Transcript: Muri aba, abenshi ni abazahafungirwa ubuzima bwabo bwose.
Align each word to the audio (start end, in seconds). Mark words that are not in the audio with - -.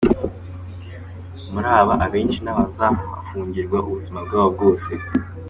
Muri 1.51 1.67
aba, 1.79 1.93
abenshi 2.05 2.39
ni 2.41 2.49
abazahafungirwa 2.53 3.77
ubuzima 3.87 4.19
bwabo 4.25 4.49
bwose. 4.55 4.91